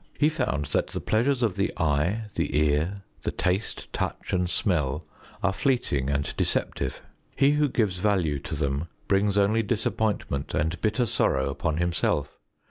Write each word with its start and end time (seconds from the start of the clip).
He 0.17 0.29
found 0.29 0.65
that 0.73 0.87
the 0.87 0.99
pleasures 0.99 1.43
of 1.43 1.55
the 1.57 1.71
eye, 1.77 2.23
the 2.33 2.57
ear, 2.59 3.03
the 3.21 3.29
taste, 3.31 3.87
touch 3.93 4.33
and 4.33 4.49
smell 4.49 5.05
are 5.43 5.53
fleeting 5.53 6.09
and 6.09 6.35
deceptive: 6.37 7.03
he 7.35 7.51
who 7.51 7.69
gives 7.69 7.97
value 7.99 8.39
to 8.39 8.55
them 8.55 8.87
brings 9.07 9.37
only 9.37 9.61
disappointment 9.61 10.55
and 10.55 10.81
bitter 10.81 11.05
sorrow 11.05 11.51
upon 11.51 11.77
himself. 11.77 12.39